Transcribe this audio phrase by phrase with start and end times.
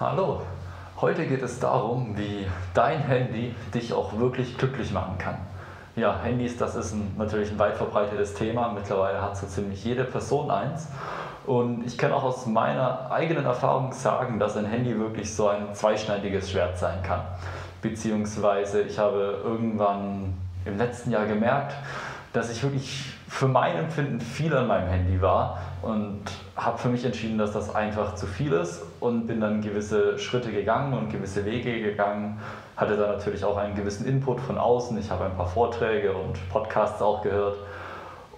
[0.00, 0.40] Hallo,
[1.02, 5.36] heute geht es darum, wie dein Handy dich auch wirklich glücklich machen kann.
[5.96, 8.72] Ja, Handys, das ist ein, natürlich ein weit verbreitetes Thema.
[8.72, 10.88] Mittlerweile hat so ziemlich jede Person eins.
[11.46, 15.74] Und ich kann auch aus meiner eigenen Erfahrung sagen, dass ein Handy wirklich so ein
[15.74, 17.20] zweischneidiges Schwert sein kann.
[17.82, 20.32] Beziehungsweise ich habe irgendwann
[20.64, 21.74] im letzten Jahr gemerkt,
[22.32, 26.22] dass ich wirklich für mein Empfinden viel an meinem Handy war und
[26.56, 30.50] habe für mich entschieden, dass das einfach zu viel ist und bin dann gewisse Schritte
[30.50, 32.38] gegangen und gewisse Wege gegangen.
[32.76, 34.96] Hatte da natürlich auch einen gewissen Input von außen.
[34.98, 37.56] Ich habe ein paar Vorträge und Podcasts auch gehört.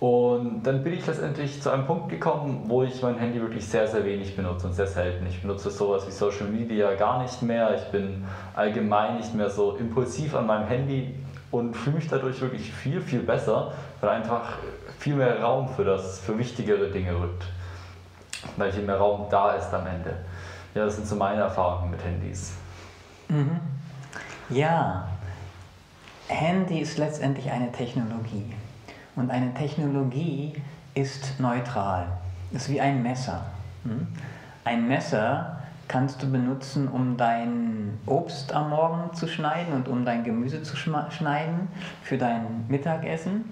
[0.00, 3.86] Und dann bin ich letztendlich zu einem Punkt gekommen, wo ich mein Handy wirklich sehr,
[3.86, 5.26] sehr wenig benutze und sehr selten.
[5.26, 7.76] Ich benutze sowas wie Social Media gar nicht mehr.
[7.76, 8.24] Ich bin
[8.56, 11.14] allgemein nicht mehr so impulsiv an meinem Handy
[11.52, 14.58] und fühle mich dadurch wirklich viel, viel besser, weil einfach
[14.98, 17.44] viel mehr Raum für das, für wichtigere Dinge rückt.
[18.56, 20.16] Weil viel mehr Raum da ist am Ende.
[20.74, 22.54] Ja, das sind so meine Erfahrungen mit Handys.
[23.28, 23.60] Mhm.
[24.48, 25.06] Ja,
[26.28, 28.54] Handy ist letztendlich eine Technologie.
[29.14, 30.54] Und eine Technologie
[30.94, 32.06] ist neutral.
[32.52, 33.44] Ist wie ein Messer.
[33.84, 34.08] Hm?
[34.64, 35.61] Ein Messer
[35.92, 40.74] kannst du benutzen, um dein Obst am Morgen zu schneiden und um dein Gemüse zu
[40.74, 41.68] schneiden
[42.02, 43.44] für dein Mittagessen.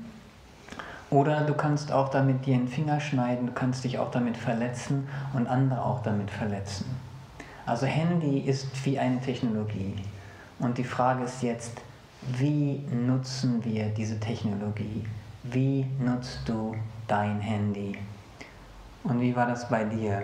[1.10, 5.06] Oder du kannst auch damit dir einen Finger schneiden, du kannst dich auch damit verletzen
[5.34, 6.86] und andere auch damit verletzen.
[7.66, 9.96] Also Handy ist wie eine Technologie.
[10.60, 11.82] Und die Frage ist jetzt,
[12.22, 15.04] wie nutzen wir diese Technologie?
[15.42, 16.74] Wie nutzt du
[17.06, 17.98] dein Handy?
[19.04, 20.22] Und wie war das bei dir?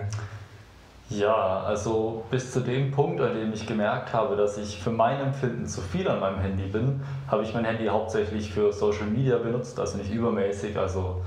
[1.09, 5.21] Ja, also bis zu dem Punkt, an dem ich gemerkt habe, dass ich für mein
[5.21, 9.37] Empfinden zu viel an meinem Handy bin, habe ich mein Handy hauptsächlich für Social Media
[9.37, 11.21] benutzt, also nicht übermäßig, also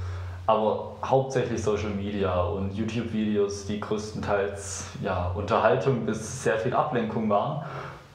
[0.47, 7.65] aber hauptsächlich Social Media und YouTube-Videos, die größtenteils ja, Unterhaltung bis sehr viel Ablenkung waren.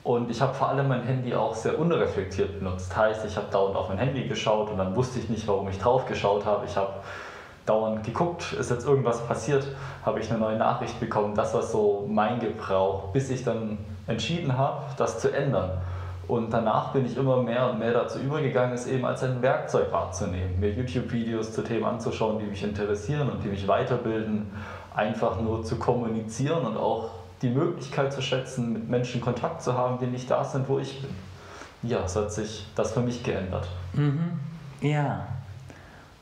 [0.03, 2.95] Und ich habe vor allem mein Handy auch sehr unreflektiert benutzt.
[2.95, 5.79] Heißt, ich habe dauernd auf mein Handy geschaut und dann wusste ich nicht, warum ich
[5.79, 6.65] drauf geschaut habe.
[6.65, 6.93] Ich habe
[7.65, 9.67] dauernd geguckt, ist jetzt irgendwas passiert,
[10.05, 11.35] habe ich eine neue Nachricht bekommen.
[11.35, 13.77] Das war so mein Gebrauch, bis ich dann
[14.07, 15.71] entschieden habe, das zu ändern.
[16.27, 19.91] Und danach bin ich immer mehr und mehr dazu übergegangen, es eben als ein Werkzeug
[19.91, 24.47] wahrzunehmen, mir YouTube-Videos zu Themen anzuschauen, die mich interessieren und die mich weiterbilden,
[24.95, 27.09] einfach nur zu kommunizieren und auch
[27.41, 31.01] die Möglichkeit zu schätzen, mit Menschen Kontakt zu haben, die nicht da sind, wo ich
[31.01, 31.11] bin.
[31.83, 33.67] Ja, so hat sich das für mich geändert.
[33.93, 34.39] Mhm.
[34.81, 35.27] Ja.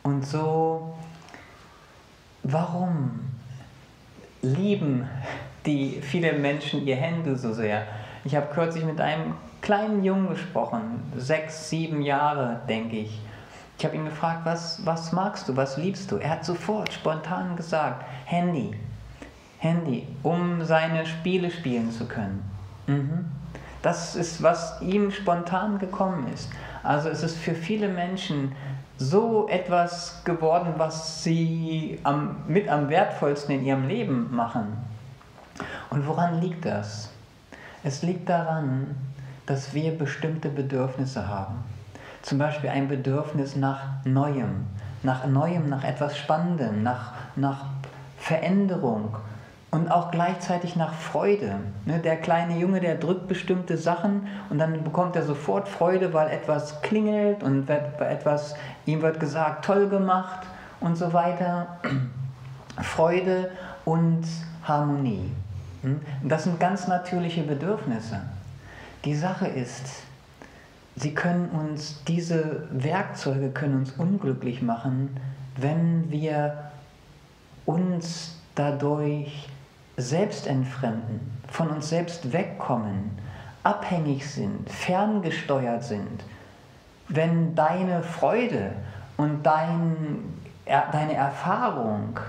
[0.02, 0.96] Und so
[2.44, 3.32] warum
[4.42, 5.08] lieben
[5.66, 7.84] die viele Menschen ihr Handy so sehr?
[8.26, 13.20] Ich habe kürzlich mit einem kleinen Jungen gesprochen, sechs, sieben Jahre, denke ich.
[13.78, 16.18] Ich habe ihn gefragt, was, was magst du, was liebst du?
[16.18, 18.76] Er hat sofort spontan gesagt, Handy,
[19.60, 22.44] Handy, um seine Spiele spielen zu können.
[22.88, 23.26] Mhm.
[23.82, 26.50] Das ist, was ihm spontan gekommen ist.
[26.84, 28.54] Also es ist für viele Menschen
[28.98, 34.78] so etwas geworden, was sie am, mit am wertvollsten in ihrem Leben machen.
[35.90, 37.10] Und woran liegt das?
[37.84, 38.96] Es liegt daran,
[39.46, 41.56] dass wir bestimmte Bedürfnisse haben.
[42.22, 44.66] Zum Beispiel ein Bedürfnis nach Neuem,
[45.04, 47.66] nach Neuem, nach etwas Spannendem, nach, nach
[48.18, 49.16] Veränderung,
[49.74, 51.56] und auch gleichzeitig nach Freude.
[51.86, 56.30] Ne, der kleine Junge, der drückt bestimmte Sachen und dann bekommt er sofort Freude, weil
[56.30, 60.46] etwas klingelt und etwas, ihm wird gesagt, toll gemacht
[60.80, 61.80] und so weiter.
[62.84, 63.50] Freude
[63.84, 64.22] und
[64.64, 65.32] Harmonie.
[65.82, 66.02] Hm?
[66.24, 68.22] Das sind ganz natürliche Bedürfnisse.
[69.06, 70.04] Die Sache ist,
[70.96, 75.18] sie können uns, diese Werkzeuge können uns unglücklich machen,
[75.58, 76.70] wenn wir
[77.66, 79.48] uns dadurch
[79.98, 83.12] selbst entfremden, von uns selbst wegkommen,
[83.64, 86.24] abhängig sind, ferngesteuert sind,
[87.10, 88.72] wenn deine Freude
[89.18, 92.20] und dein, deine Erfahrung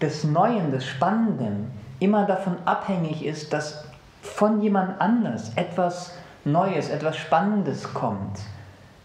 [0.00, 1.70] des Neuen, des Spannenden
[2.00, 3.84] immer davon abhängig ist, dass
[4.22, 8.40] von jemand anders etwas Neues, etwas Spannendes kommt,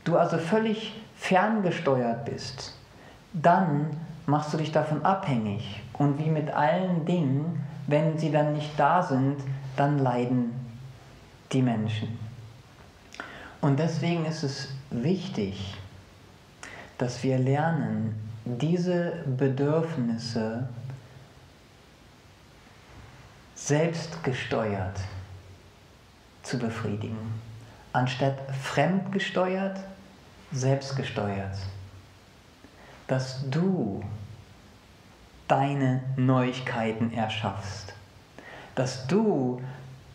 [0.04, 2.74] du also völlig ferngesteuert bist,
[3.34, 3.98] dann
[4.30, 5.82] machst du dich davon abhängig.
[5.94, 9.38] Und wie mit allen Dingen, wenn sie dann nicht da sind,
[9.76, 10.52] dann leiden
[11.52, 12.20] die Menschen.
[13.62, 15.76] Und deswegen ist es wichtig,
[16.98, 18.16] dass wir lernen,
[18.46, 20.68] diese Bedürfnisse
[23.56, 25.00] selbstgesteuert
[26.44, 27.18] zu befriedigen,
[27.94, 29.80] anstatt fremdgesteuert,
[30.52, 31.58] selbstgesteuert.
[33.08, 34.04] Dass du
[35.50, 37.94] deine Neuigkeiten erschaffst.
[38.76, 39.62] dass du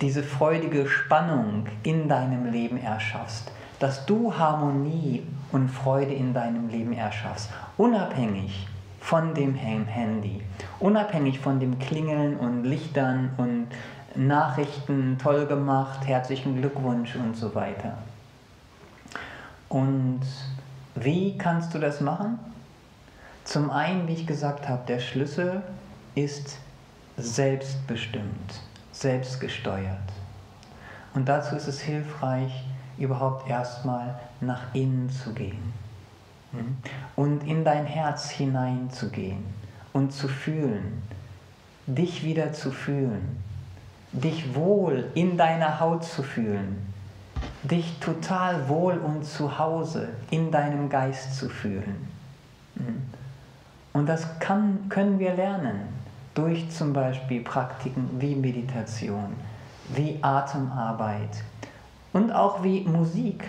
[0.01, 5.23] diese freudige Spannung in deinem Leben erschaffst, dass du Harmonie
[5.53, 8.67] und Freude in deinem Leben erschaffst, unabhängig
[9.01, 10.41] von dem Handy,
[10.81, 13.67] unabhängig von dem Klingeln und Lichtern und
[14.15, 17.99] Nachrichten, toll gemacht, herzlichen Glückwunsch und so weiter.
[19.69, 20.23] Und
[20.95, 22.39] wie kannst du das machen?
[23.45, 25.63] Zum einen, wie ich gesagt habe, der Schlüssel
[26.15, 26.59] ist
[27.19, 28.61] selbstbestimmt,
[28.93, 30.13] selbstgesteuert.
[31.15, 32.65] Und dazu ist es hilfreich,
[32.99, 35.73] überhaupt erstmal nach innen zu gehen
[36.53, 36.77] hm?
[37.17, 39.45] und in dein Herz hineinzugehen
[39.93, 41.03] und zu fühlen,
[41.87, 43.43] dich wieder zu fühlen,
[44.13, 46.87] dich wohl in deiner Haut zu fühlen,
[47.63, 52.09] dich total wohl und zu Hause in deinem Geist zu fühlen.
[53.95, 55.83] Und das kann, können wir lernen
[56.35, 59.37] durch zum Beispiel Praktiken wie Meditation,
[59.95, 61.45] wie Atemarbeit
[62.13, 63.49] und auch wie Musik.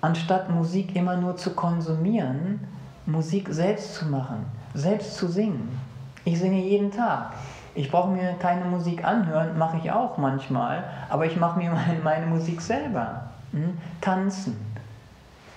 [0.00, 2.60] Anstatt Musik immer nur zu konsumieren,
[3.04, 5.78] Musik selbst zu machen, selbst zu singen.
[6.24, 7.34] Ich singe jeden Tag.
[7.74, 12.00] Ich brauche mir keine Musik anhören, mache ich auch manchmal, aber ich mache mir meine,
[12.02, 13.24] meine Musik selber.
[13.52, 13.76] Hm?
[14.00, 14.56] Tanzen.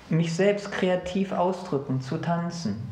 [0.09, 2.90] Mich selbst kreativ ausdrücken, zu tanzen.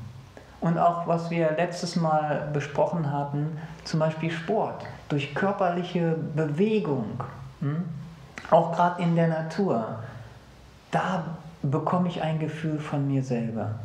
[0.61, 7.23] Und auch was wir letztes Mal besprochen hatten, zum Beispiel Sport, durch körperliche Bewegung,
[7.61, 7.85] hm?
[8.51, 9.99] auch gerade in der Natur,
[10.91, 11.23] da
[11.61, 13.75] bekomme ich ein Gefühl von mir selber.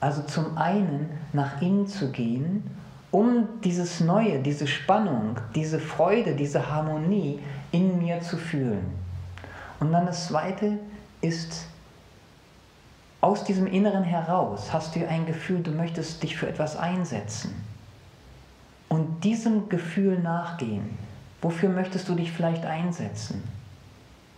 [0.00, 2.62] Also zum einen nach innen zu gehen,
[3.10, 7.40] um dieses Neue, diese Spannung, diese Freude, diese Harmonie
[7.72, 8.86] in mir zu fühlen.
[9.80, 10.78] Und dann das Zweite
[11.20, 11.66] ist
[13.20, 17.54] aus diesem Inneren heraus hast du ein Gefühl, du möchtest dich für etwas einsetzen.
[18.88, 20.96] Und diesem Gefühl nachgehen.
[21.42, 23.42] Wofür möchtest du dich vielleicht einsetzen?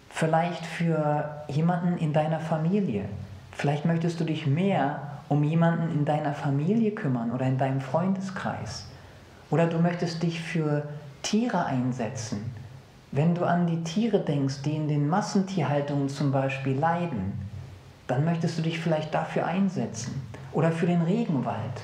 [0.09, 3.05] Vielleicht für jemanden in deiner Familie.
[3.53, 8.87] Vielleicht möchtest du dich mehr um jemanden in deiner Familie kümmern oder in deinem Freundeskreis.
[9.51, 10.89] Oder du möchtest dich für
[11.23, 12.53] Tiere einsetzen.
[13.13, 17.50] Wenn du an die Tiere denkst, die in den Massentierhaltungen zum Beispiel leiden,
[18.11, 20.21] dann möchtest du dich vielleicht dafür einsetzen.
[20.53, 21.81] Oder für den Regenwald.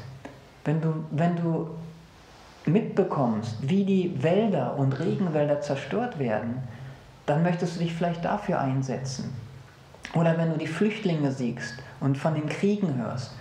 [0.65, 1.69] Wenn du, wenn du
[2.65, 6.65] mitbekommst, wie die Wälder und Regenwälder zerstört werden,
[7.27, 9.33] dann möchtest du dich vielleicht dafür einsetzen.
[10.15, 13.33] Oder wenn du die Flüchtlinge siehst und von den Kriegen hörst,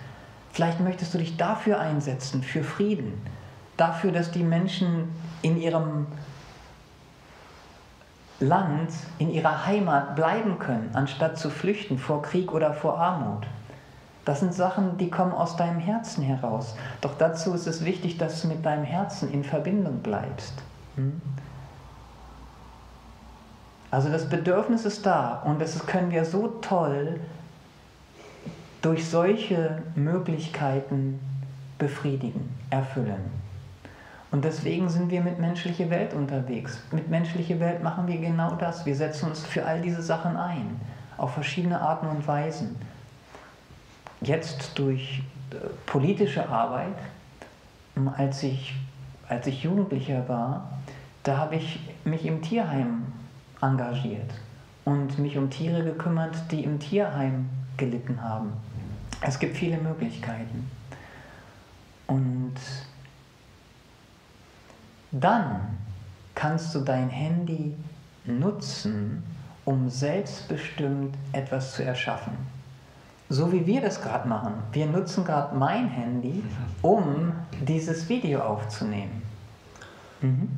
[0.52, 3.14] vielleicht möchtest du dich dafür einsetzen, für Frieden,
[3.76, 5.08] dafür, dass die Menschen
[5.42, 6.06] in ihrem
[8.40, 13.46] Land, in ihrer Heimat bleiben können, anstatt zu flüchten vor Krieg oder vor Armut.
[14.26, 16.74] Das sind Sachen, die kommen aus deinem Herzen heraus.
[17.00, 20.54] Doch dazu ist es wichtig, dass du mit deinem Herzen in Verbindung bleibst.
[20.96, 21.20] Hm?
[23.90, 27.20] Also das Bedürfnis ist da und das können wir so toll
[28.82, 31.20] durch solche Möglichkeiten
[31.78, 33.45] befriedigen, erfüllen.
[34.30, 36.80] Und deswegen sind wir mit menschlicher Welt unterwegs.
[36.90, 38.84] Mit menschlicher Welt machen wir genau das.
[38.84, 40.80] Wir setzen uns für all diese Sachen ein,
[41.16, 42.76] auf verschiedene Arten und Weisen.
[44.20, 45.56] Jetzt durch äh,
[45.86, 46.96] politische Arbeit,
[48.16, 48.74] als ich,
[49.28, 50.70] als ich Jugendlicher war,
[51.22, 53.06] da habe ich mich im Tierheim
[53.60, 54.30] engagiert
[54.84, 58.52] und mich um Tiere gekümmert, die im Tierheim gelitten haben.
[59.20, 60.70] Es gibt viele Möglichkeiten.
[62.06, 62.54] Und
[65.20, 65.78] dann
[66.34, 67.74] kannst du dein Handy
[68.24, 69.22] nutzen,
[69.64, 72.34] um selbstbestimmt etwas zu erschaffen.
[73.28, 74.54] So wie wir das gerade machen.
[74.72, 76.44] Wir nutzen gerade mein Handy,
[76.82, 79.22] um dieses Video aufzunehmen.
[80.20, 80.48] Mhm.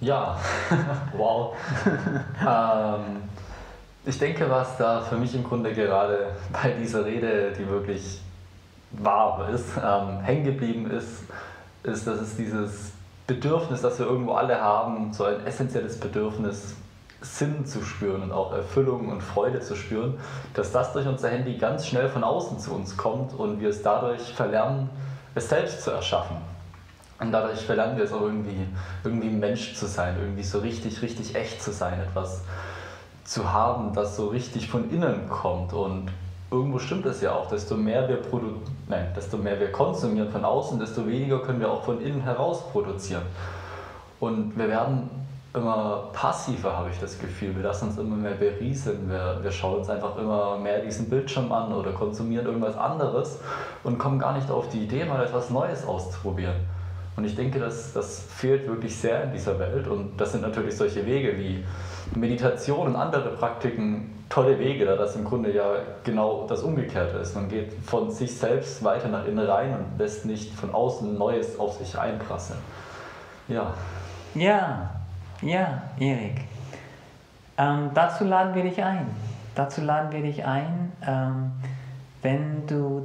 [0.00, 0.38] Ja,
[1.16, 1.54] wow.
[2.40, 3.16] ähm,
[4.06, 8.22] ich denke, was da für mich im Grunde gerade bei dieser Rede, die wirklich
[8.92, 11.24] wahr ist, ähm, hängen geblieben ist,
[11.82, 12.93] ist, dass es dieses
[13.26, 16.76] Bedürfnis, das wir irgendwo alle haben, so ein essentielles Bedürfnis,
[17.22, 20.18] Sinn zu spüren und auch Erfüllung und Freude zu spüren,
[20.52, 23.82] dass das durch unser Handy ganz schnell von außen zu uns kommt und wir es
[23.82, 24.90] dadurch verlernen,
[25.34, 26.36] es selbst zu erschaffen.
[27.18, 28.66] Und dadurch verlernen wir es auch irgendwie,
[29.04, 32.42] irgendwie Mensch zu sein, irgendwie so richtig, richtig echt zu sein, etwas
[33.24, 35.72] zu haben, das so richtig von innen kommt.
[35.72, 36.10] Und
[36.54, 40.44] irgendwo stimmt es ja auch, desto mehr wir produ Nein, desto mehr wir konsumieren von
[40.44, 43.22] außen, desto weniger können wir auch von innen heraus produzieren.
[44.20, 45.08] Und wir werden
[45.54, 47.54] immer passiver, habe ich das Gefühl.
[47.56, 49.08] Wir lassen uns immer mehr berieseln.
[49.08, 53.40] Wir, wir schauen uns einfach immer mehr diesen Bildschirm an oder konsumieren irgendwas anderes
[53.84, 56.56] und kommen gar nicht auf die Idee, mal etwas Neues auszuprobieren.
[57.16, 59.86] Und ich denke, das, das fehlt wirklich sehr in dieser Welt.
[59.86, 61.64] Und das sind natürlich solche Wege wie
[62.14, 67.34] Meditation und andere Praktiken tolle Wege, da das im Grunde ja genau das Umgekehrte ist.
[67.36, 71.58] Man geht von sich selbst weiter nach innen rein und lässt nicht von außen Neues
[71.58, 72.58] auf sich einprasseln.
[73.46, 73.74] Ja.
[74.34, 74.90] Ja,
[75.40, 76.40] ja, Erik.
[77.56, 79.06] Ähm, dazu laden wir dich ein.
[79.54, 81.52] Dazu laden wir dich ein, ähm,
[82.22, 83.04] wenn du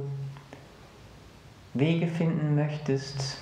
[1.74, 3.38] Wege finden möchtest,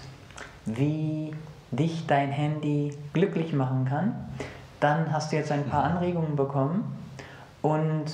[0.76, 1.34] wie
[1.70, 4.14] dich dein Handy glücklich machen kann,
[4.80, 6.84] dann hast du jetzt ein paar Anregungen bekommen.
[7.62, 8.06] Und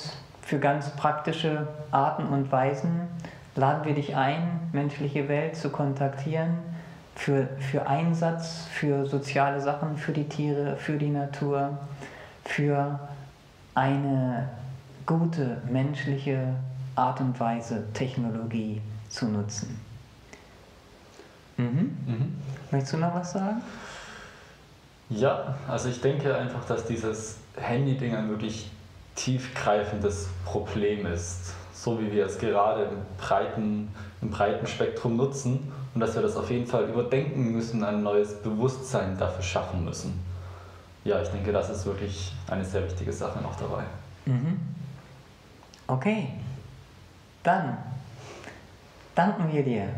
[0.42, 3.08] für ganz praktische Arten und Weisen
[3.54, 6.58] laden wir dich ein, menschliche Welt zu kontaktieren,
[7.14, 11.78] für, für Einsatz, für soziale Sachen, für die Tiere, für die Natur,
[12.44, 12.99] für
[13.75, 14.49] eine
[15.06, 16.54] gute menschliche
[16.96, 19.83] Art und Weise, Technologie zu nutzen.
[21.56, 21.96] Mhm.
[22.06, 22.34] Mhm.
[22.70, 23.62] Möchtest du noch was sagen?
[25.11, 28.70] Ja, also ich denke einfach, dass dieses Handy-Ding ein wirklich
[29.14, 36.00] tiefgreifendes Problem ist, so wie wir es gerade im breiten, im breiten Spektrum nutzen und
[36.00, 40.18] dass wir das auf jeden Fall überdenken müssen, ein neues Bewusstsein dafür schaffen müssen.
[41.04, 43.84] Ja, ich denke, das ist wirklich eine sehr wichtige Sache noch dabei.
[44.25, 44.58] Mhm.
[45.87, 46.28] Okay,
[47.42, 47.76] dann
[49.14, 49.88] danken wir dir